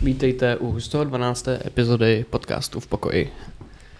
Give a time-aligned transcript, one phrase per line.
[0.00, 1.48] Vítejte u 112.
[1.66, 3.32] epizody podcastu v pokoji.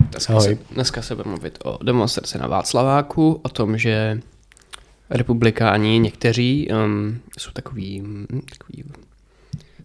[0.01, 0.45] Dneska Ahoj.
[0.45, 4.21] se, dneska se budeme mluvit o demonstraci na Václaváku, o tom, že
[5.11, 8.27] republikáni někteří um, jsou takový, mm,
[8.59, 8.85] takový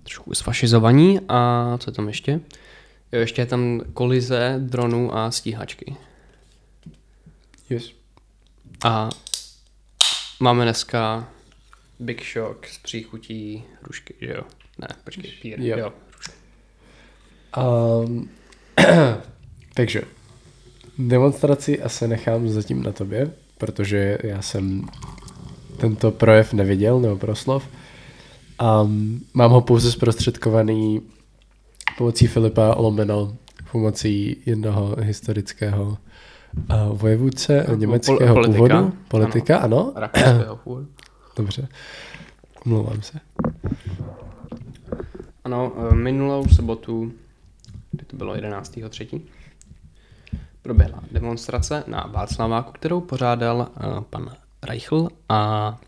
[0.03, 2.39] trošku sfašizovaní a co tam ještě?
[3.11, 5.95] Jo, ještě je tam kolize dronů a stíhačky.
[7.69, 7.91] Yes.
[8.85, 9.09] A
[10.39, 11.29] máme dneska
[11.99, 14.43] Big Shock s příchutí hrušky, že jo?
[14.77, 15.77] Ne, počkej, pír, Jo.
[15.77, 15.93] jo.
[17.57, 18.29] Um,
[19.73, 20.01] takže,
[20.97, 24.81] demonstraci asi nechám zatím na tobě, protože já jsem
[25.77, 27.67] tento projev neviděl, nebo proslov.
[28.83, 31.01] Um, mám ho pouze zprostředkovaný
[31.97, 33.35] pomocí Filipa Lomeno,
[33.71, 35.97] pomocí jednoho historického
[36.89, 38.57] uh, vojevůdce No, německého pol- politika.
[38.57, 38.93] původu.
[39.07, 39.77] Politika, ano.
[39.79, 39.93] ano.
[39.95, 40.87] Rakouského původu.
[41.37, 41.67] Dobře.
[42.65, 43.19] Omlouvám se.
[45.43, 47.11] Ano, eh, minulou sobotu,
[48.13, 49.21] to bylo 11.3.,
[50.61, 54.31] proběhla demonstrace na Václaváku, kterou pořádal eh, pan
[54.63, 55.79] Reichl a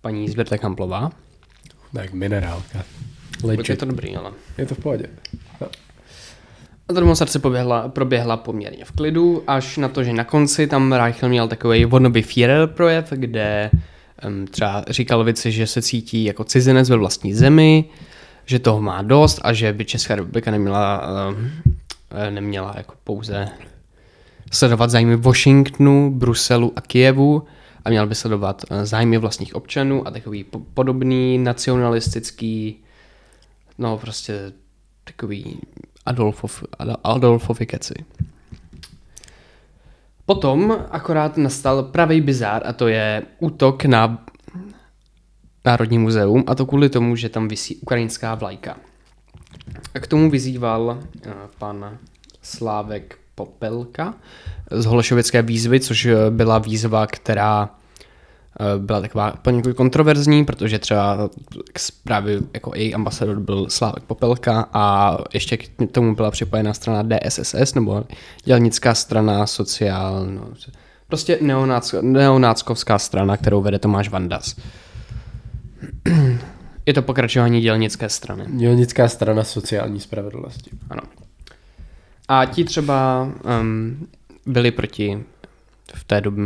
[0.00, 1.10] paní Zvěrte Kamplová.
[1.92, 2.78] Tak, minerálka.
[2.78, 3.78] Je Legit.
[3.78, 4.32] to dobrý, ale...
[4.58, 5.08] Je to v pohodě.
[6.88, 10.92] A ta demonstrace poběhla, proběhla poměrně v klidu, až na to, že na konci tam
[10.92, 13.70] Reichl měl takový wannabe Führer projev, kde
[14.26, 17.84] um, třeba říkal věci, že se cítí jako cizinec ve vlastní zemi,
[18.48, 21.50] že toho má dost a že by Česká republika neměla, um,
[22.30, 23.48] neměla jako pouze
[24.52, 27.42] sledovat zájmy Washingtonu, Bruselu a Kijevu
[27.84, 32.76] a měl by sledovat eh, zájmy vlastních občanů a takový po- podobný nacionalistický,
[33.78, 34.52] no prostě
[35.04, 35.60] takový
[36.06, 37.94] Adolfov, Ad- Adolfovi keci.
[40.26, 44.24] Potom akorát nastal pravý bizár a to je útok na
[45.64, 48.76] Národní muzeum a to kvůli tomu, že tam visí ukrajinská vlajka.
[49.94, 51.98] A k tomu vyzýval eh, pan
[52.42, 54.14] Slávek Popelka
[54.70, 57.70] z Holešovické výzvy, což eh, byla výzva, která
[58.60, 61.28] eh, byla taková poněkud kontroverzní, protože třeba
[61.72, 67.02] k- právě jako její ambasador byl Slávek Popelka a ještě k tomu byla připojena strana
[67.02, 68.04] DSSS, nebo
[68.44, 70.48] dělnická strana sociál, no,
[71.08, 74.56] prostě neonáck, neonáckovská strana, kterou vede Tomáš Vandas.
[76.86, 78.44] Je to pokračování dělnické strany.
[78.48, 80.70] Dělnická strana sociální spravedlnosti.
[80.90, 81.02] Ano.
[82.28, 83.28] A ti třeba
[83.60, 84.06] um,
[84.46, 85.22] byli proti
[85.94, 86.44] v té době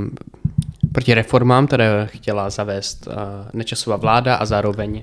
[0.92, 3.12] proti reformám, které chtěla zavést uh,
[3.52, 5.02] nečasová vláda a zároveň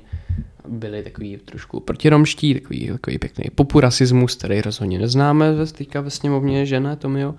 [0.68, 6.66] byli takový trošku protiromští, takový, takový pěkný popurasismus, který rozhodně neznáme ve- teďka ve sněmovně,
[6.66, 7.36] že ne, Tomio?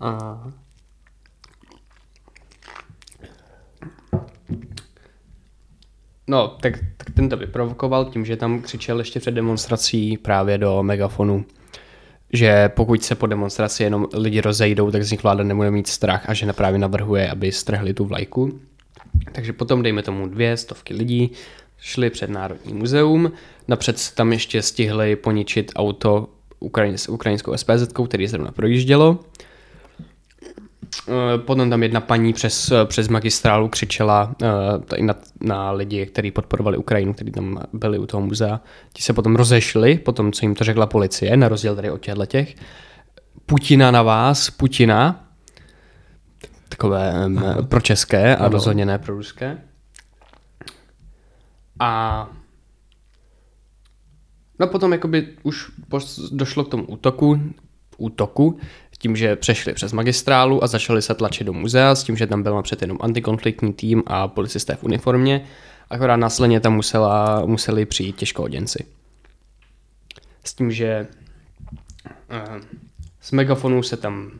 [0.00, 0.42] A...
[6.30, 10.82] No, tak, tak ten to vyprovokoval tím, že tam křičel ještě před demonstrací právě do
[10.82, 11.44] megafonu,
[12.32, 16.28] že pokud se po demonstraci jenom lidi rozejdou, tak z nich vláda nebude mít strach
[16.28, 18.60] a že právě navrhuje, aby strhli tu vlajku.
[19.32, 21.30] Takže potom, dejme tomu dvě stovky lidí,
[21.78, 23.32] šli před Národní muzeum,
[23.68, 26.28] napřed tam ještě stihli poničit auto
[26.96, 29.18] s ukrajinskou SPZ, který zrovna projíždělo.
[31.08, 36.30] Eh, Potom tam jedna paní přes, přes magistrálu křičela uh, tady na, na lidi, kteří
[36.30, 38.60] podporovali Ukrajinu, kteří tam byli u toho muzea.
[38.92, 42.26] Ti se potom rozešli, potom co jim to řekla policie, na rozdíl tady od těchto
[42.26, 42.54] těch.
[43.46, 45.26] Putina na vás, Putina.
[46.68, 49.58] Takové um, pro české a rozhodně ne pro ruské.
[51.80, 52.28] A
[54.60, 55.70] No potom jakoby už
[56.32, 57.40] došlo k tomu útoku,
[57.98, 58.58] útoku,
[59.00, 62.42] tím, že přešli přes magistrálu a začali se tlačit do muzea, s tím, že tam
[62.42, 65.44] byl napřed jenom antikonfliktní tým a policisté v uniformě,
[65.90, 68.84] akorát následně tam musela, museli přijít těžkooděnci.
[70.44, 71.06] S tím, že
[72.30, 72.60] eh,
[73.20, 74.30] z megafonu se tam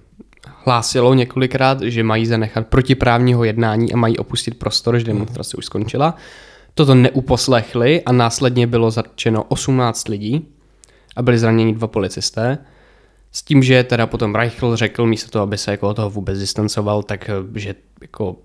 [0.65, 6.17] hlásilo několikrát, že mají zanechat protiprávního jednání a mají opustit prostor, že demonstrace už skončila.
[6.75, 10.49] Toto neuposlechli a následně bylo zatčeno 18 lidí
[11.17, 12.59] a byli zraněni dva policisté.
[13.33, 16.39] S tím, že teda potom Reichl řekl, místo toho, aby se jako od toho vůbec
[16.39, 18.37] distancoval, tak eh, že jako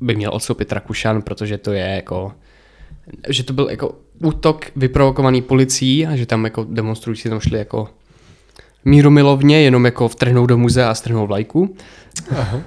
[0.00, 2.32] by měl odstoupit Rakušan, protože to je jako
[3.28, 7.88] že to byl jako útok vyprovokovaný policií a že tam jako demonstrující tam šli jako
[8.84, 11.76] mírumilovně, jenom jako vtrhnout do muzea a strhnout vlajku.
[12.38, 12.60] Aha.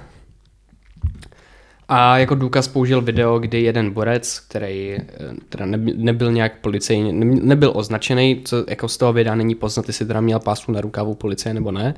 [1.94, 5.04] A jako důkaz použil video, kdy jeden borec, který eh,
[5.48, 9.86] teda neby- nebyl nějak policejně, ne- nebyl označený, co jako z toho videa není poznat,
[9.88, 11.94] jestli teda měl pásku na rukávu policie nebo ne,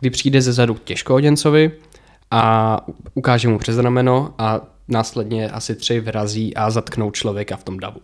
[0.00, 1.70] kdy přijde ze zadu k těžkooděncovi
[2.30, 2.80] a
[3.14, 8.00] ukáže mu přes rameno a následně asi tři vyrazí a zatknou člověka v tom davu.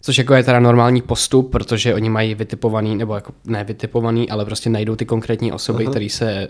[0.00, 4.44] Což jako je teda normální postup, protože oni mají vytipovaný, nebo jako ne vytipovaný, ale
[4.44, 6.48] prostě najdou ty konkrétní osoby, které se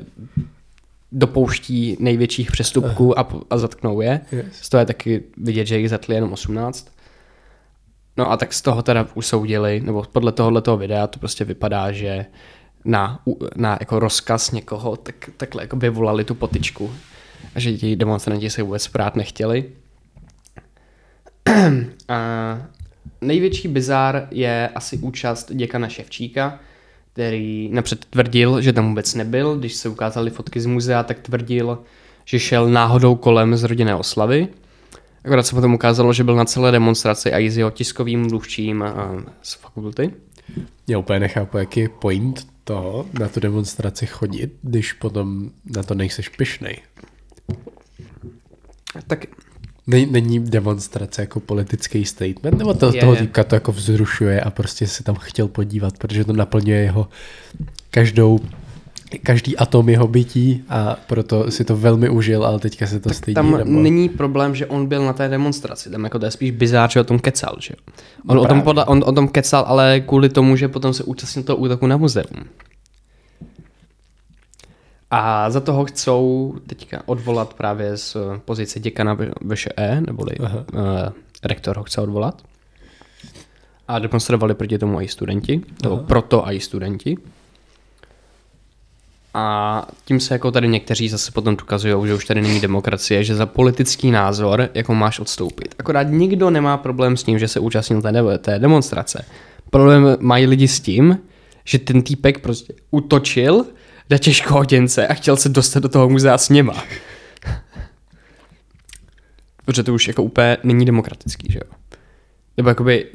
[1.13, 4.21] dopouští největších přestupků a, a zatknou je.
[4.33, 4.47] Yes.
[4.53, 6.89] Z toho je taky vidět, že jich zatli jenom 18.
[8.17, 12.27] No a tak z toho teda usoudili, nebo podle tohohle videa to prostě vypadá, že
[12.85, 13.21] na,
[13.57, 16.91] na jako rozkaz někoho tak, takhle jako vyvolali tu potičku.
[17.55, 19.65] A že ti demonstranti se vůbec prát nechtěli.
[22.09, 22.19] a
[23.21, 26.61] největší bizár je asi účast děkana Ševčíka,
[27.19, 29.59] který napřed tvrdil, že tam vůbec nebyl.
[29.59, 31.79] Když se ukázaly fotky z muzea, tak tvrdil,
[32.25, 34.49] že šel náhodou kolem z rodinné oslavy.
[35.25, 38.85] Akorát se potom ukázalo, že byl na celé demonstraci a i s jeho tiskovým mluvčím
[39.43, 40.11] z fakulty.
[40.89, 45.95] Já úplně nechápu, jaký je point toho na tu demonstraci chodit, když potom na to
[45.95, 46.77] nejseš pyšnej.
[49.07, 49.27] Tak
[49.89, 53.21] Není, není demonstrace jako politický statement, nebo to, Je, toho je.
[53.21, 57.09] týpka to jako vzrušuje a prostě se tam chtěl podívat, protože to naplňuje jeho
[57.91, 58.41] každou,
[59.23, 63.35] každý atom jeho bytí a proto si to velmi užil, ale teďka se to stydí.
[63.35, 63.71] tam nebo...
[63.71, 65.91] není problém, že on byl na té demonstraci.
[65.91, 67.93] Tam jako to je spíš bizár, že o tom kecal, že jo.
[68.27, 71.05] On, No o tom podle, on o tom kecal, ale kvůli tomu, že potom se
[71.05, 72.45] účastnil toho útoku na muzeum.
[75.11, 79.17] A za toho chcou teďka odvolat právě z pozice děkana
[79.55, 80.65] VŠE, neboli Aha.
[80.73, 80.81] uh,
[81.45, 82.43] rektor ho chce odvolat.
[83.89, 87.17] A demonstrovali proti tomu i studenti, nebo proto i studenti.
[89.35, 93.35] A tím se jako tady někteří zase potom dokazují, že už tady není demokracie, že
[93.35, 95.75] za politický názor jako máš odstoupit.
[95.79, 99.25] Akorát nikdo nemá problém s tím, že se účastnil té, de- té demonstrace.
[99.71, 101.19] Problém mají lidi s tím,
[101.65, 103.65] že ten týpek prostě utočil
[104.11, 106.85] na těžkohoděnce a chtěl se dostat do toho muzea s něma.
[109.65, 111.73] Protože to už jako úplně není demokratický, že jo?
[112.57, 113.07] Nebo jakoby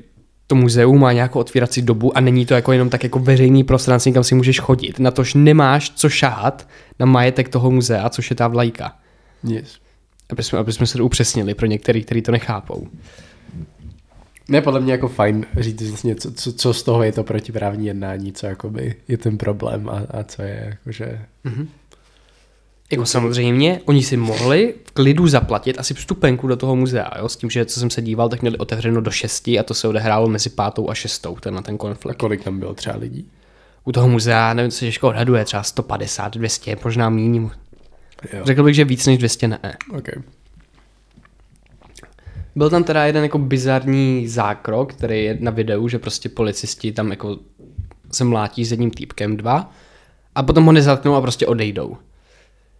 [0.47, 4.13] to muzeum má nějakou otvírací dobu a není to jako jenom tak jako veřejný prostranství,
[4.13, 4.99] kam si můžeš chodit.
[4.99, 6.67] Na tož nemáš co šahat
[6.99, 8.95] na majetek toho muzea, což je ta vlajka.
[9.43, 9.77] Yes.
[10.29, 12.87] Aby jsme, aby jsme se to upřesnili pro některý, kteří to nechápou.
[14.47, 17.87] Ne, podle mě jako fajn říct vlastně, co, co, co z toho je to protiprávní
[17.87, 21.19] jednání, co jakoby je ten problém a, a co je jakože...
[22.91, 27.29] Jako samozřejmě, oni si mohli v klidu zaplatit asi vstupenku do toho muzea, jo?
[27.29, 29.87] s tím, že co jsem se díval, tak měli otevřeno do 6 a to se
[29.87, 32.17] odehrálo mezi pátou a šestou, ten na ten A konflikt.
[32.17, 33.31] kolik tam bylo třeba lidí?
[33.85, 37.41] U toho muzea, nevím, co se těžko odhaduje, třeba 150, 200, možná méně.
[37.41, 37.49] Jo.
[38.43, 39.59] Řekl bych, že víc než 200 ne.
[39.97, 40.15] Okay.
[42.55, 47.11] Byl tam teda jeden jako bizarní zákrok, který je na videu, že prostě policisti tam
[47.11, 47.37] jako
[48.11, 49.71] se mlátí s jedním týpkem dva
[50.35, 51.97] a potom ho nezatknou a prostě odejdou.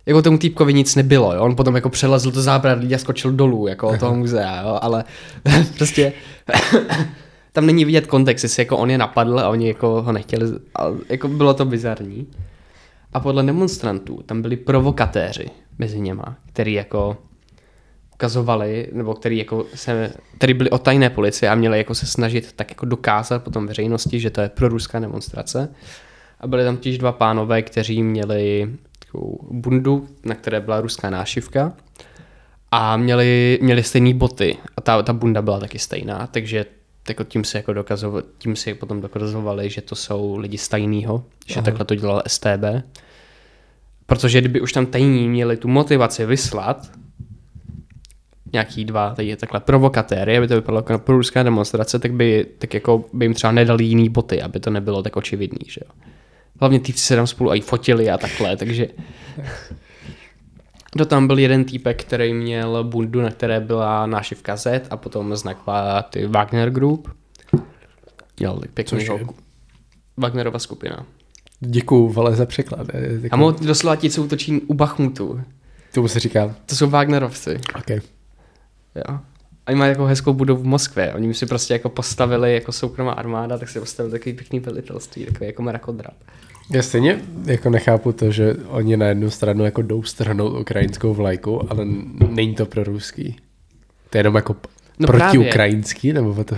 [0.05, 1.41] Jako tomu týpkovi nic nebylo, jo?
[1.41, 4.79] on potom jako přelezl to zábradlí a skočil dolů, jako od toho muzea, jo?
[4.81, 5.03] ale
[5.77, 6.13] prostě
[7.51, 10.97] tam není vidět kontext, jestli jako on je napadl a oni jako ho nechtěli, ale
[11.09, 12.27] jako bylo to bizarní.
[13.13, 15.45] A podle demonstrantů tam byli provokatéři
[15.79, 17.17] mezi něma, který jako
[18.13, 22.53] ukazovali, nebo který, jako se, který byli od tajné policie a měli jako se snažit
[22.53, 25.69] tak jako dokázat potom veřejnosti, že to je proruská demonstrace.
[26.39, 28.69] A byli tam těž dva pánové, kteří měli
[28.99, 31.73] takovou bundu, na které byla ruská nášivka
[32.71, 36.65] a měli, měli stejné boty a ta, ta bunda byla taky stejná, takže
[37.09, 41.23] jako tím se jako dokazovali, tím si potom dokazovali, že to jsou lidi z tajného,
[41.45, 41.65] že Aha.
[41.65, 42.63] takhle to dělal STB.
[44.05, 46.91] Protože kdyby už tam tajní měli tu motivaci vyslat,
[48.53, 52.73] nějaký dva tady takhle provokatéry, aby to vypadalo jako na proruská demonstrace, tak by, tak
[52.73, 55.91] jako by jim třeba nedali jiný boty, aby to nebylo tak očividný, že jo.
[56.59, 58.87] Hlavně týpci se tam spolu i fotili a takhle, takže...
[60.97, 65.35] To tam byl jeden týpek, který měl bundu, na které byla nášivka Z a potom
[65.35, 65.57] znak
[66.09, 67.09] ty Wagner Group.
[68.39, 68.61] Měl
[68.97, 69.09] je?
[69.09, 69.35] holku.
[70.17, 71.05] Wagnerova skupina.
[71.59, 72.87] Děkuju, vale, za překlad.
[72.93, 75.41] Je A takový- mo, doslova ti, co útočí u Bachmutu.
[75.93, 76.55] Tomu se říká.
[76.65, 77.59] To jsou Wagnerovci.
[77.77, 78.01] Okay.
[78.95, 79.03] Jo.
[79.07, 79.21] A
[79.67, 81.13] oni mají jako hezkou budovu v Moskvě.
[81.13, 85.45] Oni si prostě jako postavili jako soukromá armáda, tak si postavili takový pěkný velitelství, takový
[85.45, 86.13] jako mrakodrap.
[86.69, 91.71] Já stejně jako nechápu to, že oni na jednu stranu jako jdou strhnout ukrajinskou vlajku,
[91.71, 91.85] ale
[92.29, 93.35] není to pro ruský.
[94.09, 94.55] To je jenom jako
[94.99, 96.53] No protiukrajinský, nebo fuck?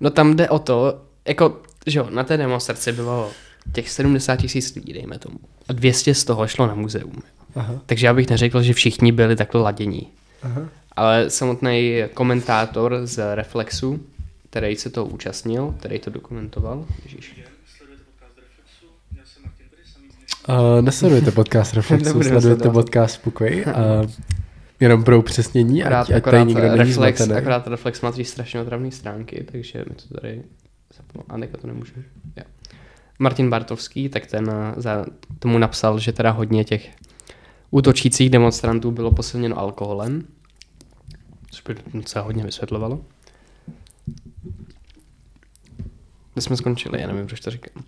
[0.00, 1.56] No tam jde o to, jako,
[1.86, 3.30] že jo, na té demonstraci bylo
[3.72, 5.38] těch 70 tisíc lidí, dejme tomu.
[5.68, 7.22] A 200 z toho šlo na muzeum.
[7.54, 7.80] Aha.
[7.86, 10.08] Takže já bych neřekl, že všichni byli takhle ladění.
[10.42, 10.62] Aha.
[10.96, 14.00] Ale samotný komentátor z Reflexu,
[14.50, 17.42] který se toho účastnil, který to dokumentoval, Ježíš.
[20.48, 24.02] Uh, nesledujete podcast Reflexu, sledujete podcast Pukvej a
[24.80, 27.38] Jenom pro upřesnění, Akorát, ať, ať tady nikdo není reflex, zmatený.
[27.38, 30.42] akorát reflex má tři strašně otravné stránky, takže mi to tady
[30.96, 31.22] zapnu.
[31.28, 31.92] A neka to nemůžu.
[32.36, 32.42] Jo.
[33.18, 35.04] Martin Bartovský, tak ten eh, za
[35.38, 36.90] tomu napsal, že teda hodně těch
[37.70, 40.22] útočících demonstrantů bylo posilněno alkoholem,
[41.56, 43.00] což by se hodně vysvětlovalo.
[46.32, 47.84] Kde jsme skončili, já nevím, proč to říkám.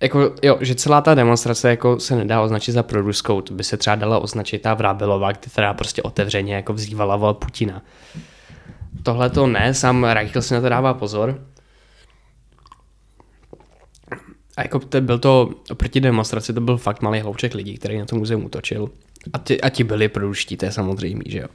[0.00, 3.76] Jako, jo, že celá ta demonstrace jako se nedá označit za proruskou, to by se
[3.76, 7.82] třeba dala označit ta Vrábelová, která prostě otevřeně jako vzývala vol Putina.
[9.02, 11.46] Tohle to ne, sám Reichl si na to dává pozor.
[14.56, 18.04] A jako to byl to, oproti demonstraci, to byl fakt malý hlouček lidí, který na
[18.04, 18.90] to muzeum útočil.
[19.32, 21.48] A ti, a ti byli proruští, to je samozřejmé, že jo.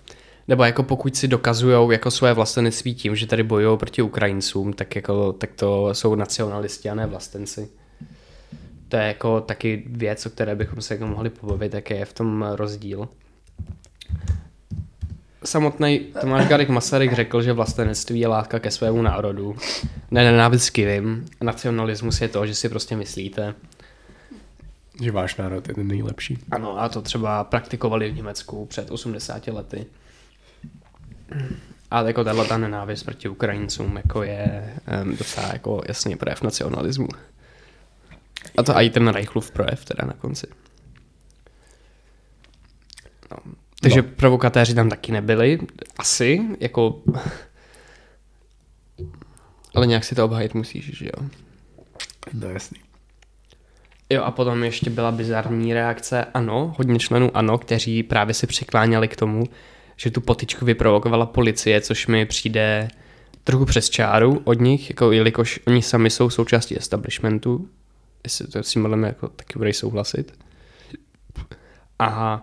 [0.48, 4.96] Nebo jako pokud si dokazují jako své vlastenectví tím, že tady bojují proti Ukrajincům, tak,
[4.96, 7.70] jako, tak to jsou nacionalisti a ne vlastenci.
[8.88, 12.14] To je jako taky věc, o které bychom se jako mohli pobavit, jaký je v
[12.14, 13.10] tom rozdíl.
[15.44, 19.56] Samotný Tomáš Garik Masaryk řekl, že vlastenectví je látka ke svému národu.
[20.12, 21.26] Ne nenávist k jiným.
[21.42, 23.56] Nacionalismus je to, že si prostě myslíte.
[25.02, 26.38] Že váš národ je ten nejlepší.
[26.52, 29.86] Ano, a to třeba praktikovali v Německu před 80 lety.
[31.92, 37.08] A jako tahle ta nenávist proti Ukrajincům jako je um, docela jako jasný projev nacionalismu.
[38.58, 40.48] A to i ten Reichlův projev teda na konci.
[43.32, 43.38] No.
[43.82, 44.08] Takže no.
[44.16, 45.60] provokatéři tam taky nebyli,
[45.98, 47.02] asi, jako...
[49.76, 51.28] Ale nějak si to obhajit musíš, že jo?
[52.34, 52.80] No jasný.
[54.10, 59.08] Jo a potom ještě byla bizarní reakce ANO, hodně členů ANO, kteří právě se přikláněli
[59.08, 59.44] k tomu,
[59.98, 62.88] že tu potičku vyprovokovala policie, což mi přijde
[63.44, 67.70] trochu přes čáru od nich, jako jelikož oni sami jsou součástí establishmentu,
[68.24, 70.40] jestli to s tím budeme jako taky budeš souhlasit.
[72.00, 72.42] A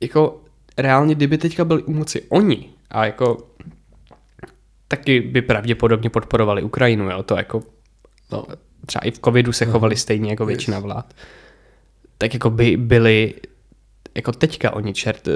[0.00, 0.40] jako
[0.78, 3.48] reálně, kdyby teďka byli u moci oni a jako
[4.88, 7.62] taky by pravděpodobně podporovali Ukrajinu, jo, to jako
[8.32, 8.46] no,
[8.86, 11.14] třeba i v covidu se chovali stejně jako většina vlád,
[12.18, 13.34] tak jako by byli
[14.14, 15.28] jako teďka oni čert,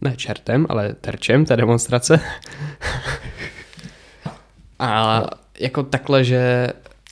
[0.00, 2.20] ne čertem, ale terčem té demonstrace.
[4.78, 5.22] a
[5.60, 6.68] jako takhle, že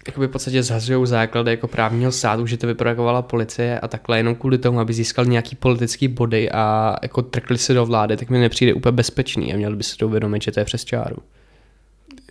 [0.07, 4.35] jakoby v podstatě zhazují základy jako právního státu, že to vyprovokovala policie a takhle jenom
[4.35, 8.39] kvůli tomu, aby získal nějaký politický body a jako trkli se do vlády, tak mi
[8.39, 11.17] nepřijde úplně bezpečný a měli by si to uvědomit, že to je přes čáru.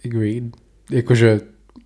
[0.05, 0.43] Agreed.
[0.89, 1.39] Jakože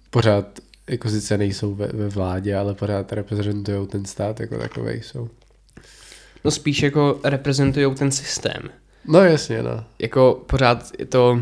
[0.10, 0.46] pořád
[0.90, 5.30] jako sice nejsou ve, ve vládě, ale pořád reprezentují ten stát jako takový jsou.
[6.46, 8.62] No spíš jako reprezentují ten systém.
[9.08, 9.84] No jasně, no.
[10.00, 11.40] Jako pořád je to,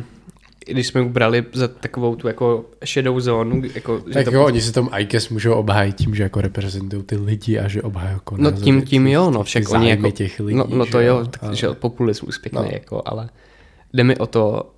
[0.66, 4.62] když jsme brali za takovou tu jako šedou zónu, jako, že Tak to, jo, oni
[4.62, 8.14] si tom I guess můžou obhájit tím, že jako reprezentují ty lidi a že obhájí
[8.14, 11.06] jako No tím, tím jo, no však oni jako, těch lidí, no, no to že
[11.08, 12.70] jo, tak, ale- že populismus pěkný No.
[12.72, 13.30] jako, ale
[13.94, 14.72] jde mi o to,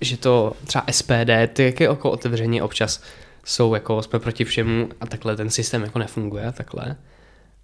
[0.00, 3.02] že to třeba SPD, ty jaké jako otevřeně občas
[3.44, 6.96] jsou jako jsme proti všemu a takhle ten systém jako nefunguje a takhle.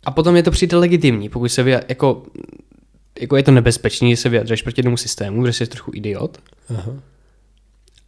[0.04, 2.22] A potom je to přijde legitimní, pokud se vy, jako,
[3.20, 6.92] jako je to nebezpečný, že se vyjadřuješ proti tomu systému, že jsi trochu idiot, Aha.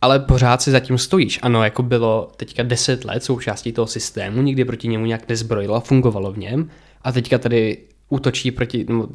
[0.00, 1.38] ale pořád si zatím stojíš.
[1.42, 6.32] Ano, jako bylo teďka 10 let součástí toho systému, nikdy proti němu nějak nezbrojilo, fungovalo
[6.32, 6.70] v něm
[7.02, 9.08] a teďka tady útočí proti, nebo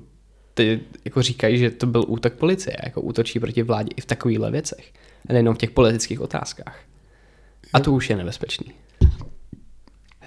[0.54, 4.52] ty jako říkají, že to byl útok policie, jako útočí proti vládě i v takovýchhle
[4.52, 4.94] věcech,
[5.30, 6.80] a nejenom v těch politických otázkách.
[7.74, 8.74] A to už je nebezpečný.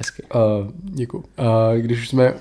[0.03, 0.23] Hezky.
[0.23, 1.19] Uh, děkuji.
[1.19, 2.35] Uh, když už jsme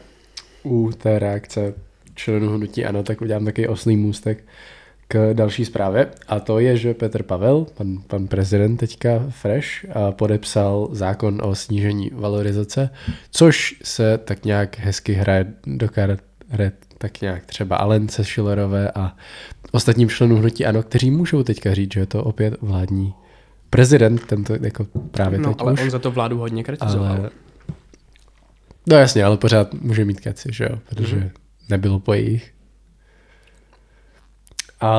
[0.63, 1.73] u té reakce
[2.15, 4.43] členů hnutí ANO, tak udělám takový oslý můstek
[5.07, 6.07] k další zprávě.
[6.27, 11.55] A to je, že Petr Pavel, pan, pan prezident teďka Fresh, uh, podepsal zákon o
[11.55, 12.89] snížení valorizace,
[13.31, 16.21] což se tak nějak hezky hraje do karet
[16.97, 19.15] tak nějak třeba Alence Schillerové a
[19.71, 23.13] ostatním členům hnutí ANO, kteří můžou teďka říct, že je to opět vládní
[23.69, 25.81] prezident, tento jako právě No, teď ale už.
[25.81, 27.07] on za to vládu hodně kritizoval.
[27.07, 27.29] Ale...
[28.87, 31.25] No jasně, ale pořád může mít keci, že jo, protože Mhm.
[31.25, 31.31] mm-hmm.
[31.69, 32.53] nebylo po jejich.
[34.81, 34.91] A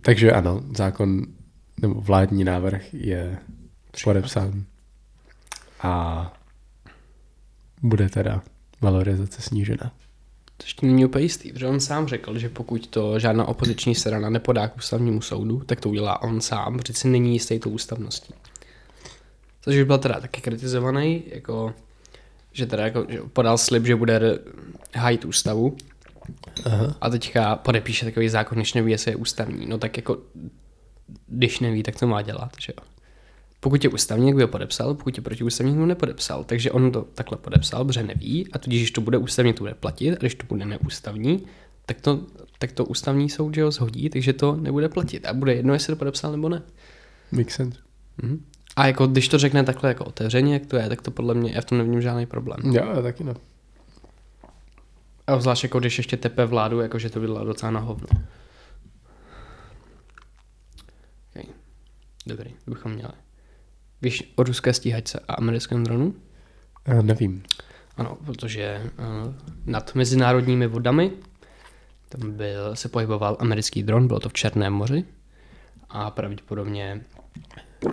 [0.00, 1.22] takže ano, zákon
[1.82, 3.38] nebo vládní návrh je
[4.04, 4.64] podepsán
[5.80, 6.34] a
[7.82, 8.42] bude teda
[8.80, 9.92] valorizace snížena.
[10.56, 14.30] To ještě není úplně jistý, protože on sám řekl, že pokud to žádná opoziční strana
[14.30, 18.34] nepodá k ústavnímu soudu, tak to udělá on sám, protože si není jistý tou ústavností.
[19.62, 21.74] Což už byl teda taky kritizovaný, jako,
[22.52, 24.38] že teda jako, že podal slib, že bude
[24.94, 25.76] hájit ústavu
[26.64, 26.96] Aha.
[27.00, 29.66] a teďka podepíše takový zákon, když neví, jestli je ústavní.
[29.66, 30.18] No tak jako,
[31.26, 32.84] když neví, tak to má dělat, že jo.
[33.60, 36.44] Pokud je ústavní, jak by ho podepsal, pokud je protiústavní, ho nepodepsal.
[36.44, 39.74] Takže on to takhle podepsal, protože neví a tudíž, když to bude ústavní, to bude
[39.74, 41.46] platit a když to bude neústavní,
[41.86, 42.20] tak to,
[42.58, 45.26] tak to ústavní soud že ho zhodí, takže to nebude platit.
[45.26, 46.62] A bude jedno, jestli to podepsal nebo ne.
[47.32, 47.78] Make sense.
[48.22, 48.44] Mhm.
[48.76, 51.52] A jako když to řekne takhle jako otevřeně, jak to je, tak to podle mě,
[51.54, 52.58] já v tom nevidím žádný problém.
[52.64, 53.34] Jo, já taky ne.
[55.26, 58.08] A zvlášť jako když ještě tepe vládu, jakože to bylo docela na hovno.
[61.30, 61.44] Okay.
[62.26, 63.12] Dobrý, to bychom měli.
[64.02, 66.14] Víš o ruské stíhačce a americkém dronu?
[66.88, 67.42] Uh, nevím.
[67.96, 69.34] Ano, protože uh,
[69.66, 71.12] nad mezinárodními vodami
[72.08, 75.04] tam byl, se pohyboval americký dron, bylo to v Černém moři
[75.90, 77.00] a pravděpodobně
[77.84, 77.92] uh,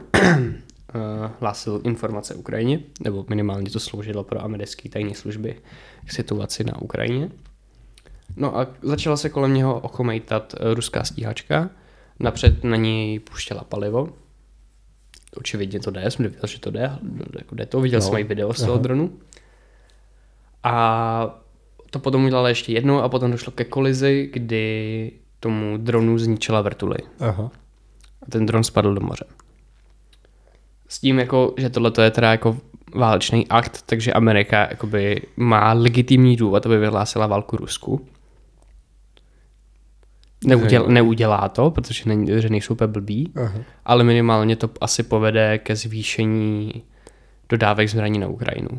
[1.39, 5.62] hlásil informace Ukrajině, nebo minimálně to sloužilo pro americké tajné služby
[6.06, 7.30] k situaci na Ukrajině.
[8.36, 11.70] No a začala se kolem něho ochomejtat eh, ruská stíhačka,
[12.20, 14.10] napřed na něj puštěla palivo,
[15.36, 16.92] očividně to jde, jsem nevěděl, že to jde,
[17.39, 18.06] jako jde to, viděl No.
[18.06, 19.13] jsem i video z toho dronu.
[20.63, 21.42] A
[21.89, 26.98] to potom udělala ještě jednou a potom došlo ke kolizi, kdy tomu dronu zničila vrtuly
[27.20, 27.51] Aha.
[28.27, 29.25] A ten dron spadl do moře.
[30.88, 32.57] S tím, jako, že tohle je teda jako
[32.96, 38.07] válečný akt, takže Amerika jakoby má legitimní důvod, aby vyhlásila válku Rusku.
[40.46, 43.60] Neuděl, neudělá to, protože není, že nejsou úplně blbí, Aha.
[43.86, 46.84] ale minimálně to asi povede ke zvýšení
[47.50, 48.69] dodávek zbraní na Ukrajinu.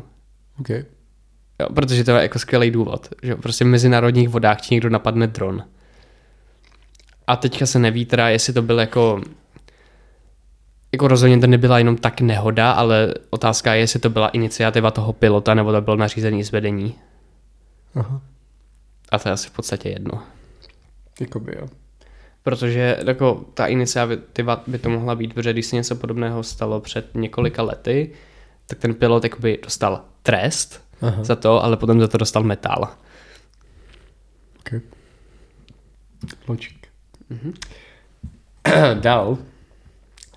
[0.59, 0.69] OK.
[1.59, 5.27] Jo, protože to je jako skvělý důvod, že prostě v mezinárodních vodách ti někdo napadne
[5.27, 5.63] dron.
[7.29, 9.21] A teďka se neví teda, jestli to byl jako
[10.91, 15.13] jako rozhodně to nebyla jenom tak nehoda, ale otázka je, jestli to byla iniciativa toho
[15.13, 16.95] pilota, nebo to bylo nařízení zvedení.
[17.95, 18.21] Aha.
[19.09, 20.23] A to je asi v podstatě jedno.
[21.19, 21.67] Jakoby jo.
[22.43, 27.15] Protože jako, ta iniciativa by to mohla být, protože když se něco podobného stalo před
[27.15, 28.11] několika lety,
[28.67, 31.23] tak ten pilot jakoby dostal trest Aha.
[31.23, 32.89] za to, ale potom za to dostal metal.
[34.59, 34.81] OK.
[37.29, 37.65] Ločík.
[39.01, 39.37] Dál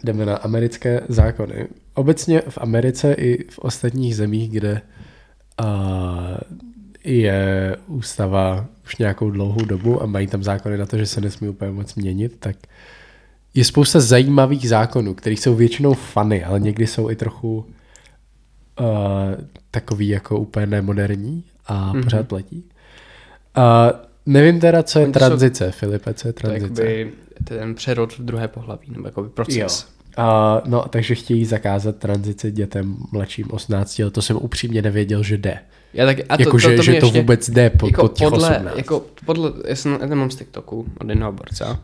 [0.04, 1.68] jdeme na americké zákony.
[1.94, 4.80] Obecně v Americe i v ostatních zemích, kde
[5.62, 5.66] uh,
[7.04, 11.48] je ústava už nějakou dlouhou dobu a mají tam zákony na to, že se nesmí
[11.48, 12.56] úplně moc měnit, tak
[13.54, 17.56] je spousta zajímavých zákonů, které jsou většinou funny, ale někdy jsou i trochu
[18.80, 18.86] uh,
[19.70, 21.92] takový jako úplně nemoderní a Mhm.
[21.92, 22.04] mm-hmm.
[22.04, 22.64] pořád platí.
[23.56, 23.62] Uh,
[24.26, 27.06] nevím teda, co je Oni to jsou- tranzice, Filipe, co je To je tranzice?
[27.44, 29.88] ten přerod v druhé pohlaví, nebo jakoby proces.
[30.18, 30.24] Uh,
[30.64, 34.12] no, takže chtějí zakázat tranzici dětem mladším 18 let.
[34.12, 35.58] To jsem upřímně nevěděl, že jde.
[35.94, 38.00] Já tak, a to, jako, to, že, to, že to ještě, vůbec jde pod, jako
[38.02, 38.76] pod těch podle, 18.
[38.76, 41.80] jako podle, já, jsem, já mám z TikToku od jednoho borca,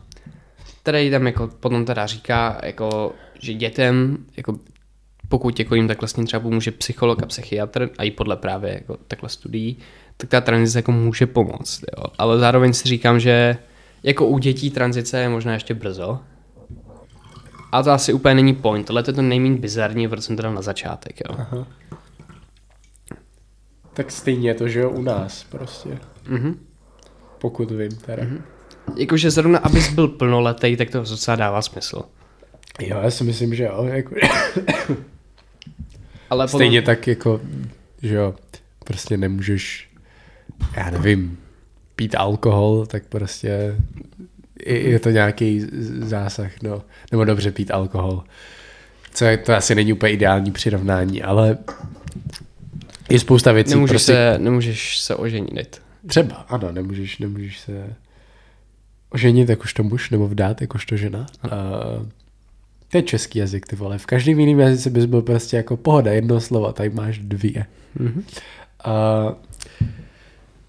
[0.81, 4.59] který tam jako potom teda říká, jako, že dětem, jako
[5.29, 8.97] pokud jako jim tak vlastně třeba pomůže psycholog a psychiatr, a i podle právě jako
[9.07, 9.77] takhle studií,
[10.21, 12.03] tak ta tranzice jako může pomoct, jo.
[12.17, 13.57] Ale zároveň si říkám, že
[14.03, 16.19] jako u dětí tranzice je možná ještě brzo.
[17.71, 18.87] A to asi úplně není point.
[18.87, 21.35] Tohle je to nejméně bizarní, protože jsem teda na začátek, jo.
[21.39, 21.67] Aha.
[23.93, 25.89] Tak stejně je to, že jo, u nás prostě.
[26.27, 26.59] Mhm.
[27.37, 28.23] Pokud vím teda.
[28.23, 28.41] Mm-hmm.
[28.95, 32.01] Jakože zrovna, abys byl plnoletý, tak to docela dává smysl.
[32.79, 33.83] Jo, já si myslím, že jo.
[33.83, 34.15] Jako,
[36.29, 37.41] Ale potom, stejně tak jako,
[38.01, 38.35] že jo,
[38.83, 39.88] prostě nemůžeš,
[40.77, 41.37] já nevím,
[41.95, 43.75] pít alkohol, tak prostě
[44.65, 45.65] je, to nějaký
[45.99, 46.81] zásah, no.
[47.11, 48.23] Nebo dobře pít alkohol.
[49.13, 51.57] Co je, to asi není úplně ideální přirovnání, ale
[53.09, 53.69] je spousta věcí.
[53.69, 55.81] nemůžeš, prostě, se, nemůžeš se oženit.
[56.07, 57.93] Třeba, ano, nemůžeš, nemůžeš se
[59.09, 61.25] oženit jakožto muž nebo vdát jakožto žena.
[61.43, 61.51] Uh,
[62.91, 63.97] to je český jazyk, ty vole.
[63.97, 67.65] V každém jiném jazyce bys byl prostě jako pohoda, jedno slovo, tady máš dvě.
[67.95, 68.23] Mhm.
[68.87, 69.33] Uh,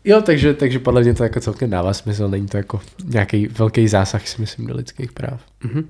[0.04, 3.88] jo, takže, takže podle mě to jako celkem dává smysl, není to jako nějaký velký
[3.88, 5.40] zásah, si myslím, do lidských práv.
[5.64, 5.88] Mhm.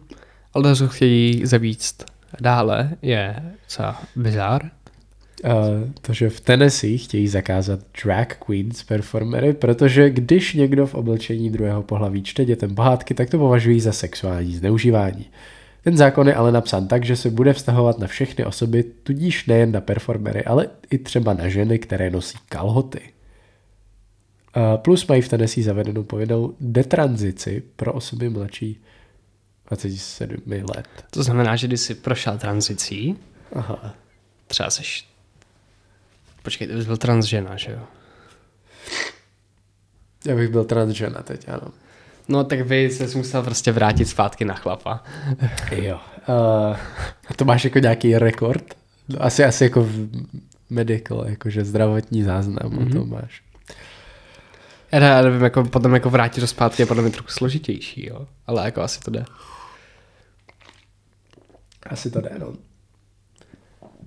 [0.55, 2.05] Ale to, co chtějí zavíct
[2.41, 4.71] dále, je docela bizár.
[5.45, 5.51] Uh,
[6.01, 11.83] to, že v Tennessee chtějí zakázat drag queens performery, protože když někdo v oblečení druhého
[11.83, 15.27] pohlaví čte dětem pohádky, tak to považují za sexuální zneužívání.
[15.85, 19.73] Ten zákon je ale napsán tak, že se bude vztahovat na všechny osoby, tudíž nejen
[19.73, 23.01] na performery, ale i třeba na ženy, které nosí kalhoty.
[24.57, 28.81] Uh, plus mají v Tennessee zavedenou povinnou detranzici pro osoby mladší
[29.69, 30.89] 27 let.
[31.11, 33.17] To znamená, že když jsi prošel tranzicí,
[33.53, 33.95] Aha.
[34.47, 35.09] třeba seš...
[36.43, 37.83] Počkej, ty bys byl transžena, že jo?
[40.27, 41.69] Já bych byl transžena teď, ano.
[42.29, 45.05] No tak vy se musel prostě vrátit zpátky na chlapa.
[45.73, 46.01] Jo.
[46.29, 46.77] Uh,
[47.37, 48.75] to máš jako nějaký rekord?
[49.09, 50.09] No, asi, asi jako v
[50.71, 52.93] medical, jakože zdravotní záznam, mm-hmm.
[52.93, 53.43] to máš.
[54.93, 58.07] Já, ne- já nevím, jako potom jako vrátit do zpátky je podle mě trochu složitější,
[58.07, 58.27] jo.
[58.47, 59.25] Ale jako asi to jde.
[61.87, 62.53] Asi to jde, no.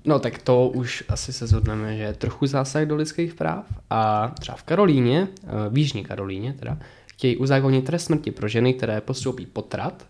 [0.05, 4.31] No tak to už asi se zhodneme, že je trochu zásah do lidských práv a
[4.39, 9.01] třeba v Karolíně, eh, v Jižní Karolíně teda, chtějí uzákonit trest smrti pro ženy, které
[9.01, 10.07] podstoupí potrat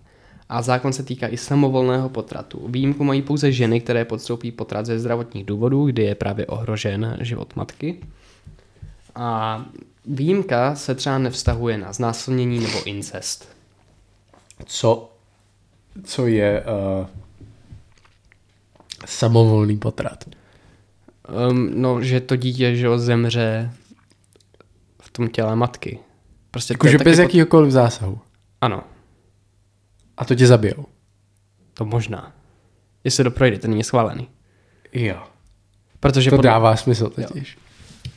[0.50, 2.68] a zákon se týká i samovolného potratu.
[2.68, 7.56] Výjimku mají pouze ženy, které podstoupí potrat ze zdravotních důvodů, kdy je právě ohrožen život
[7.56, 8.00] matky.
[9.16, 9.66] A
[10.06, 13.50] výjimka se třeba nevztahuje na znásilnění nebo incest.
[14.66, 15.12] Co,
[16.04, 17.08] co je uh,
[19.06, 20.24] samovolný potrat?
[21.50, 23.72] Um, no, že to dítě, že jo, zemře
[25.02, 26.00] v tom těle matky.
[26.52, 28.20] Prostě Jakože taky bez pot- jakýhokoliv zásahu.
[28.62, 28.84] Ano,
[30.18, 30.86] A to tě zabijou.
[31.74, 32.34] to možná.
[33.04, 34.28] Jestli to projde, to není schválený.
[34.94, 35.24] Jo.
[36.00, 37.58] Protože To podle- dává smysl totiž.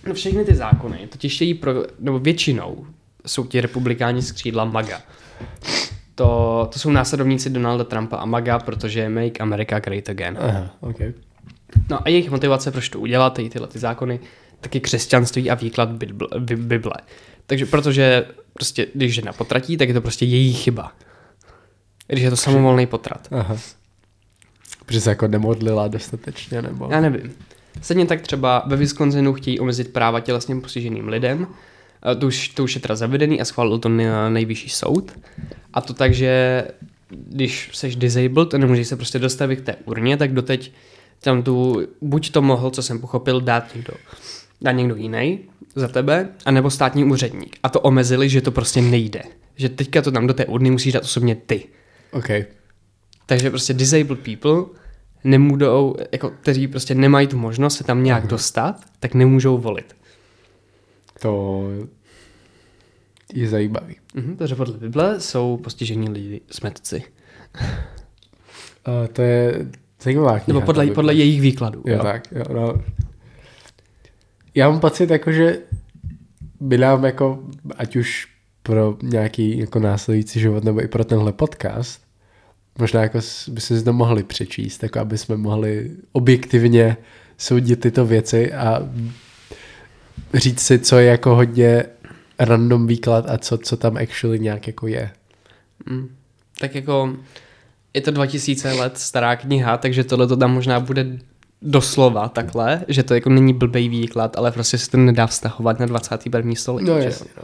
[0.07, 2.87] No všechny ty zákony totiž chtějí pro, nebo většinou
[3.27, 5.01] jsou ti republikáni z křídla MAGA.
[6.15, 10.39] To, to jsou následovníci Donalda Trumpa a MAGA, protože Make America Great Again.
[10.41, 10.97] Aha, ok.
[11.91, 14.21] No a jejich motivace, proč to udělat, tady tyhle ty zákony,
[14.61, 16.29] taky křesťanství a výklad Bible.
[16.39, 16.93] Bi- Bible.
[17.47, 20.93] Takže protože prostě, když žena potratí, tak je to prostě její chyba.
[22.07, 23.29] Když je to samovolný potrat.
[23.31, 23.57] Aha.
[24.87, 26.89] Protože se jako nemodlila dostatečně, nebo...
[26.91, 27.35] Já nevím.
[27.83, 31.47] Stejně tak třeba ve Wisconsinu chtějí omezit práva tělesně postiženým lidem.
[32.03, 35.13] A To už, to už je teda zavedený a schválil to nej- nejvyšší soud.
[35.75, 36.65] A to tak, že
[37.09, 40.73] když seš disabled a nemůžeš se prostě dostavit k té urně, tak doteď
[41.21, 43.95] tam tu, buď to mohl, co jsem pochopil, dát někdo,
[44.63, 45.39] dát někdo jiný
[45.75, 47.57] za tebe, anebo státní úředník.
[47.63, 49.23] A to omezili, že to prostě nejde.
[49.57, 51.65] Že teďka to tam do té urny musíš dát osobně ty.
[52.13, 52.29] Ok.
[53.27, 54.65] Takže prostě disabled people
[55.27, 59.97] nemůžou, jako, kteří prostě nemají tu možnost se tam nějak dostat, tak nemůžou volit.
[61.21, 61.63] To
[63.35, 63.97] je zajímavý.
[64.15, 67.03] Mhm, protože podle Bible jsou postižení lidi smetci.
[68.89, 69.67] Uh, to je
[70.03, 70.59] zajímavá kniha.
[70.61, 71.83] Nebo podle, podle jejich výkladů.
[71.87, 72.75] Jo, tak, jo, no.
[74.55, 75.59] Já mám pocit, jako, že
[76.61, 77.43] by nám jako,
[77.77, 78.29] ať už
[78.63, 82.06] pro nějaký jako následující život, nebo i pro tenhle podcast,
[82.79, 86.97] možná jako by si to mohli přečíst, jako aby jsme mohli objektivně
[87.39, 88.89] soudit tyto věci a
[90.35, 91.85] říct si, co je jako hodně
[92.39, 95.11] random výklad a co, co tam actually nějak jako je.
[95.87, 96.09] Mm.
[96.61, 97.17] Tak jako
[97.95, 101.19] je to 2000 let stará kniha, takže tohle to tam možná bude
[101.63, 105.87] doslova takhle, že to jako není blbej výklad, ale prostě se to nedá vztahovat na
[105.87, 106.55] 21.
[106.55, 106.89] století.
[106.89, 107.31] No jasně.
[107.37, 107.43] No.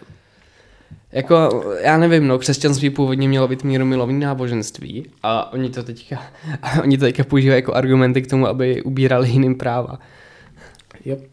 [1.12, 6.22] Jako, já nevím, no, křesťanství původně mělo být mírumilovný náboženství a oni to teďka,
[6.82, 9.98] oni to teďka používají jako argumenty k tomu, aby ubírali jiným práva.
[11.04, 11.28] Yep.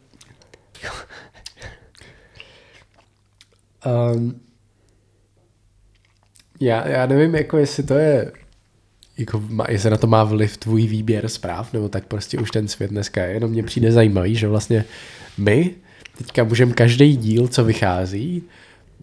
[4.13, 4.41] Um,
[6.59, 8.31] já, já nevím, jako jestli to je,
[9.17, 12.91] jako, jestli na to má vliv tvůj výběr zpráv, nebo tak prostě už ten svět
[12.91, 14.85] dneska je, jenom mně přijde zajímavý, že vlastně
[15.37, 15.75] my
[16.17, 18.43] teďka můžeme každý díl, co vychází,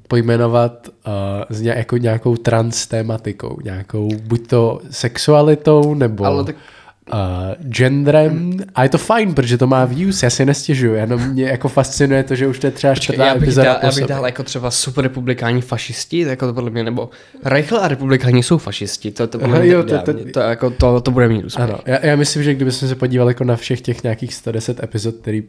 [0.08, 1.12] pojmenovat uh,
[1.48, 6.56] s ně, jako nějakou trans tématikou, nějakou buď to sexualitou, nebo Ale tak-
[7.12, 8.52] uh, genderem.
[8.74, 12.22] A je to fajn, protože to má views, já si nestěžuju, jenom mě jako fascinuje
[12.22, 14.42] to, že už to je třeba čtvrtá já bych, epizoda dal, já bych dal jako
[14.42, 17.10] třeba super republikáni fašisti, jako to podle mě, nebo
[17.44, 21.00] Reichl a republikáni jsou fašisti, to, to, podle mě jo, to, to- to, jako to,
[21.00, 21.68] to bude mít úspěch.
[21.68, 24.82] Ano, já, já myslím, že kdyby jsme se podívali jako na všech těch nějakých 110
[24.82, 25.42] epizod, který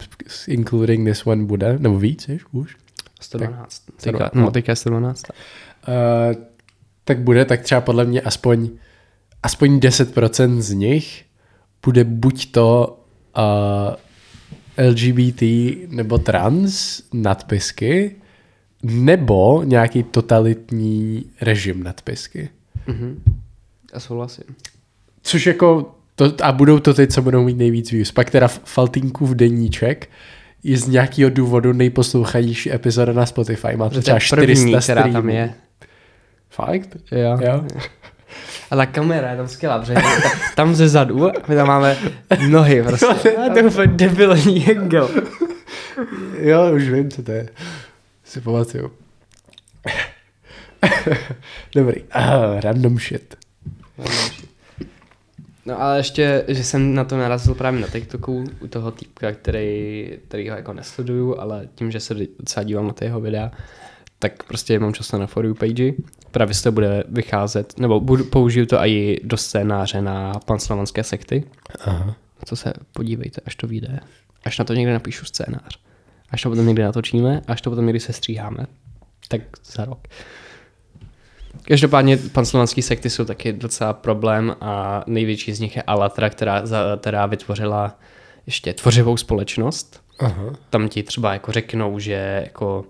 [0.47, 2.75] including this one bude, nebo víc, jež, už,
[3.21, 3.79] 112.
[3.85, 4.51] Tak- Teďka, no.
[4.51, 5.25] teďka je 112.
[5.87, 6.43] uh,
[7.03, 8.69] tak bude, tak třeba podle mě aspoň,
[9.43, 11.25] aspoň 10% z nich
[11.85, 12.99] bude buď to
[13.37, 13.95] uh,
[14.89, 15.41] LGBT
[15.87, 18.15] nebo trans nadpisky,
[18.83, 22.49] nebo nějaký totalitní režim nadpisky.
[22.87, 23.23] Mhm.
[23.93, 24.43] Já souhlasím.
[25.21, 28.11] Což jako, to, a budou to ty, co budou mít nejvíc views.
[28.11, 30.09] Pak teda Faltinkův deníček
[30.63, 33.75] je z nějakého důvodu nejposlouchanější epizoda na Spotify.
[33.75, 35.29] Má to třeba je první, 400 která tam streamů.
[35.29, 35.53] je.
[36.49, 36.89] Fakt?
[37.11, 37.37] Jo.
[37.41, 37.65] Jo.
[38.71, 40.01] A ta kamera je tam skvělá, protože ta-
[40.55, 41.97] tam ze zadu, my tam máme
[42.49, 43.05] nohy prostě.
[43.45, 45.07] A to je úplně debilní angle.
[46.39, 47.49] Jo, už vím, co to je.
[48.23, 48.91] Si pamatuju.
[51.75, 52.03] Dobrý.
[52.11, 53.35] Ah, random shit.
[55.67, 60.09] No ale ještě, že jsem na to narazil právě na TikToku u toho týpka, který,
[60.27, 63.51] který ho jako nesleduju, ale tím, že se docela dívám na ty jeho videa,
[64.19, 65.93] tak prostě mám často na For You page.
[66.31, 71.43] Právě se to bude vycházet, nebo budu, použiju to i do scénáře na panslovanské sekty.
[71.79, 72.15] Aha.
[72.49, 73.99] To se podívejte, až to vyjde.
[74.43, 75.79] Až na to někde napíšu scénář.
[76.29, 78.65] Až to potom někdy natočíme, až to potom někdy sestříháme.
[79.27, 80.07] tak za rok.
[81.63, 86.97] Každopádně panslovanský sekty jsou taky docela problém a největší z nich je Alatra, která, za,
[87.01, 87.99] která vytvořila
[88.45, 90.01] ještě tvořivou společnost.
[90.19, 90.53] Aha.
[90.69, 92.85] Tam ti třeba jako řeknou, že jako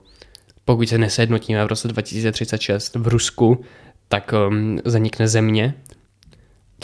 [0.66, 3.64] pokud se nesednotíme v roce 2036 v Rusku,
[4.08, 5.74] tak um, zanikne země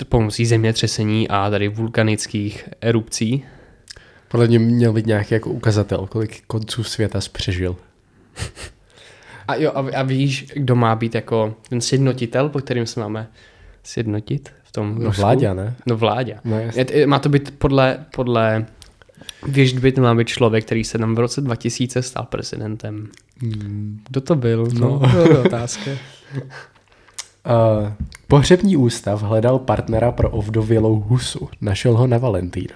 [0.09, 3.45] pomocí zemětřesení a tady vulkanických erupcí.
[4.27, 7.75] Podle mě měl být nějaký jako ukazatel, kolik konců světa přežil.
[9.47, 13.27] A jo, a, a víš, kdo má být jako ten sjednotitel, po kterým se máme
[13.83, 15.21] sjednotit v tom No Rusku?
[15.21, 15.75] vládě, ne?
[15.85, 16.37] No vládě.
[16.43, 16.57] No
[17.05, 18.65] Má to být podle, podle
[19.47, 23.07] Víš, by to má být člověk, který se nám v roce 2000 stal prezidentem.
[23.41, 24.01] Hmm.
[24.09, 24.67] Kdo to byl?
[24.79, 24.99] No.
[24.99, 25.91] to je otázka.
[27.81, 27.91] Uh,
[28.27, 31.49] pohřební ústav hledal partnera pro ovdovělou husu.
[31.61, 32.75] Našel ho na Valentína.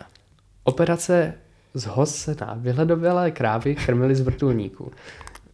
[0.63, 1.33] Operace
[1.73, 4.91] z se na vyhledovělé krávy krmily z vrtulníků.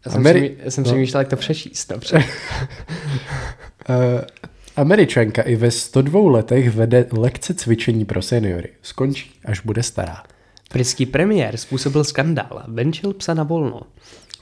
[0.05, 0.89] Já jsem, Ameri- Ameri- já jsem no.
[0.89, 1.89] přemýšlel, jak to přečíst.
[1.91, 2.17] Dobře.
[2.17, 2.23] Uh,
[4.75, 8.69] Američanka i ve 102 letech vede lekce cvičení pro seniory.
[8.81, 10.23] Skončí, až bude stará.
[10.73, 12.63] Britský premiér způsobil skandál.
[12.67, 13.81] Venčil psa na volno.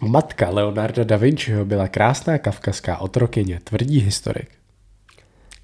[0.02, 4.48] Matka Leonarda da Vinciho byla krásná kavkazská otrokyně, tvrdí historik.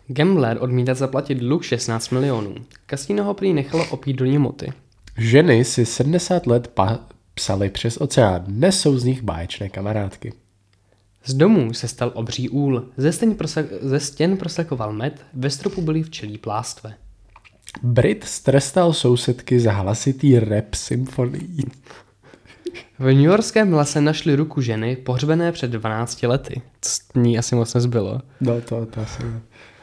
[0.08, 2.56] Gambler odmítá zaplatit dluh 16 milionů.
[2.86, 4.74] Kasino ho prý nechalo opít do němoty.
[5.18, 7.00] Ženy si 70 let pa-
[7.38, 8.44] psali přes oceán.
[8.48, 10.34] Dnes jsou z nich báječné kamarádky.
[11.26, 15.82] Z domů se stal obří úl, ze stěn, prosa- ze stěn prosakoval med, ve stropu
[15.82, 16.94] byly včelí plástve.
[17.84, 21.58] Brit strestal sousedky za hlasitý rap symfonií.
[23.00, 26.62] V New Yorkském lese našli ruku ženy pohřbené před 12 lety.
[27.16, 28.22] Ní asi moc nezbylo.
[28.42, 29.42] No to, to asi ne.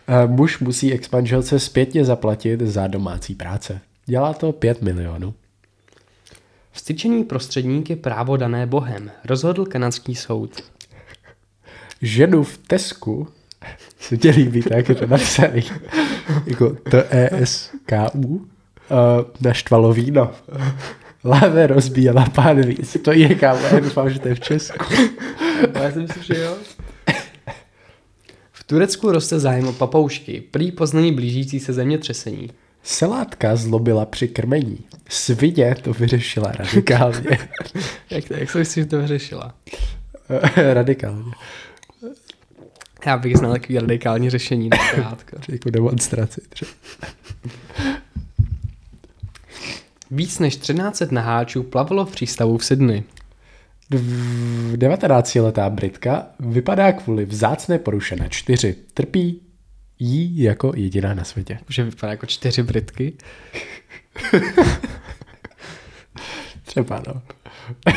[0.09, 3.81] Eh, Muž musí expanželce zpětně zaplatit za domácí práce.
[4.07, 5.35] Dělá to 5 milionů.
[6.75, 10.51] Vstyčený prostředník je právo dané bohem, rozhodl kanadský soud.
[12.03, 13.29] Ženu v Tesku
[13.99, 15.63] se tě líbí tak, že to napsaný
[16.47, 18.95] jako T-E-S-K-U eh,
[19.41, 20.31] naštvalo víno.
[21.25, 22.77] Láve rozbíjela pánví.
[23.03, 24.95] To je kámo, já doufám, že to je v Česku.
[25.75, 26.57] Já jsem si že jo.
[28.53, 32.51] V Turecku roste zájem o papoušky, prý poznaní blížící se zemětřesení.
[32.85, 34.79] Selátka zlobila při krmení.
[35.09, 37.39] Svině to vyřešila radikálně.
[38.11, 39.55] Jak, to, jak se myslíš, že to vyřešila?
[40.57, 41.33] radikálně.
[43.07, 45.37] Já bych znal takový radikální řešení na krátko.
[45.49, 46.41] Jako demonstraci.
[46.49, 46.71] třeba.
[50.11, 53.03] Víc než 1300 naháčů plavalo v přístavu v Sydney.
[53.91, 58.77] Dv- 19-letá Britka vypadá kvůli vzácné porušené čtyři.
[58.95, 59.41] Trpí
[59.99, 61.59] jí jako jediná na světě.
[61.69, 63.13] Že vypadá jako čtyři Britky.
[66.65, 67.23] Třeba no.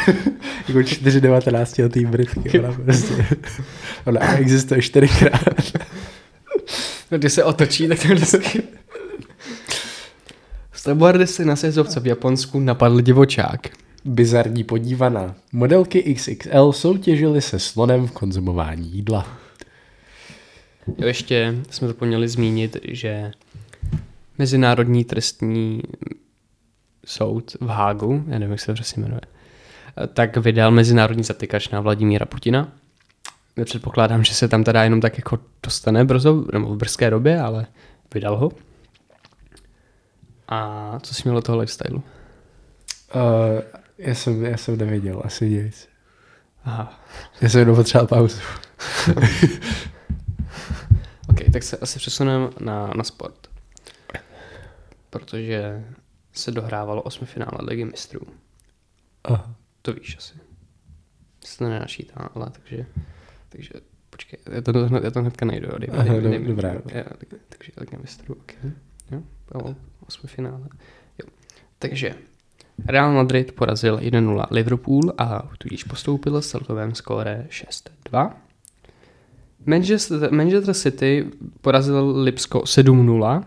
[0.68, 2.60] jako čtyři 19 letý Britky.
[2.60, 3.26] Ona, prostě,
[4.06, 5.42] ona existuje čtyřikrát.
[7.12, 8.64] No, když se otočí, tak to vždycky...
[10.74, 13.68] Snowboardisty na sjezdovce v Japonsku napadl divočák.
[14.06, 15.36] Bizarní podívaná.
[15.52, 19.38] Modelky XXL soutěžily se slonem v konzumování jídla.
[20.88, 23.32] Jo, ještě jsme zapomněli zmínit, že
[24.38, 25.82] Mezinárodní trestní
[27.06, 29.22] soud v Hágu, já nevím, jak se to přesně jmenuje,
[30.14, 32.72] tak vydal mezinárodní zatykač na Vladimíra Putina.
[33.66, 37.66] Předpokládám, že se tam teda jenom tak jako dostane brzo, nebo v brzké době, ale
[38.14, 38.52] vydal ho.
[40.48, 42.04] A co jsi měl toho lifestylu?
[43.16, 43.62] Uh,
[43.98, 45.90] já, jsem, já jsem nevěděl asi nic.
[46.64, 47.04] Aha.
[47.42, 48.40] Já jsem jenom potřeboval pauzu.
[51.42, 53.48] OK, tak se asi přesuneme na, na sport.
[55.10, 55.86] Protože
[56.34, 58.22] se dohrávalo osmifinále Ligy mistrů.
[59.24, 59.56] Aha.
[59.82, 60.34] To víš asi.
[61.46, 62.86] Se to nenačítá, ale takže,
[63.50, 63.70] takže
[64.10, 65.68] počkej, já to, já to hnedka najdu.
[65.80, 66.70] Dej, Aha, dej, dej, dobrá.
[66.70, 68.52] já, tak- takže Liga mistrů, ok.
[69.12, 69.22] Jo,
[69.52, 69.76] bylo
[70.08, 70.68] osmi finále.
[71.24, 71.30] Jo.
[71.80, 72.16] Takže
[72.88, 78.34] Real Madrid porazil 1-0 Liverpool a tudíž postoupil s celkovém skóre 6-2.
[79.66, 83.44] Manchester, Manchester City porazil Lipsko 7-0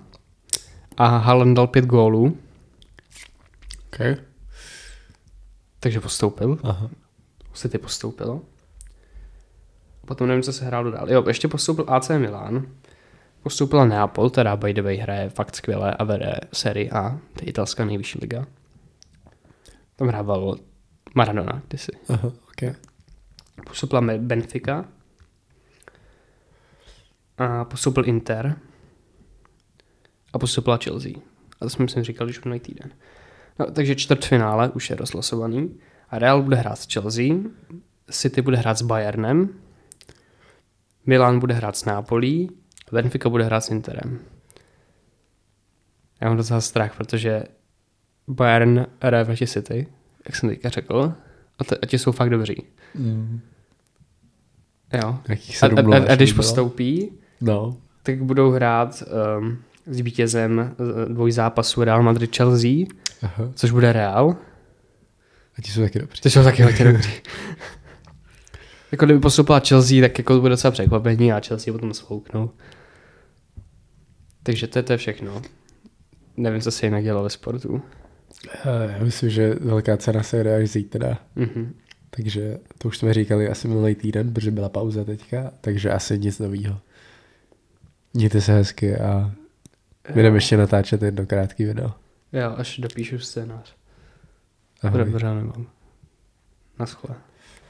[0.96, 2.36] a Haaland dal 5 gólů,
[3.86, 4.16] Okay.
[5.80, 6.58] takže postoupil.
[6.62, 6.90] Aha.
[7.54, 8.40] City postoupilo.
[10.06, 11.10] Potom nevím, co se hrálo dál.
[11.10, 12.66] Jo, ještě postoupil AC Milan.
[13.42, 17.48] Postoupila Neapol, teda by the way hraje fakt skvěle a vede sérii A, to je
[17.48, 18.46] italská nejvyšší liga.
[19.96, 20.56] Tam hrával
[21.14, 21.92] Maradona kdysi.
[22.08, 22.74] Aha, okay.
[23.68, 24.84] Postoupila Benfica.
[27.40, 28.56] A postoupil Inter.
[30.32, 31.12] A postoupila Chelsea.
[31.60, 32.90] A to jsme myslím říkali už minulý týden.
[33.58, 35.78] No, takže čtvrtfinále už je rozlosovaný.
[36.10, 37.34] A Real bude hrát s Chelsea,
[38.10, 39.48] City bude hrát s Bayernem
[41.06, 42.50] Milan bude hrát s Nápolí
[42.88, 44.18] a Benfica bude hrát s Interem.
[46.20, 47.42] Já mám docela strach, protože
[48.28, 49.86] Bayern hraje proti City,
[50.26, 51.14] jak jsem teďka řekl,
[51.58, 52.62] a, t- a ti jsou fakt dobří.
[52.94, 53.40] Mm.
[55.02, 55.18] Jo.
[55.32, 57.76] A, 7 a, a, a když postoupí, No.
[58.02, 59.02] tak budou hrát
[59.38, 62.86] um, s vítězem eh, dvoj zápasů Real Madrid-Chelsea,
[63.22, 63.50] Aha.
[63.54, 64.36] což bude Real.
[65.58, 66.20] A ti jsou taky dobří.
[66.22, 67.10] To jsou taky hodně dobrý.
[68.92, 72.50] jako kdyby postoupila Chelsea, tak jako to bude docela překvapení a Chelsea potom svouknou.
[74.42, 75.42] Takže to, je- to je všechno.
[76.36, 77.82] Nevím, co se jinak dělo ve sportu.
[78.64, 81.18] Eh, Já myslím, že velká cena se jde až zítra.
[81.36, 81.74] Mhm.
[82.10, 86.38] Takže to už jsme říkali asi minulý týden, protože byla pauza teďka, takže asi nic
[86.38, 86.78] novýho.
[88.14, 89.32] Mějte se hezky a
[90.14, 91.92] budeme ještě natáčet jedno krátký video.
[92.32, 93.74] Jo, až dopíšu scénář.
[94.82, 95.04] Ahoj.
[95.04, 95.66] Dobře, nemám.
[96.78, 97.16] Naschle.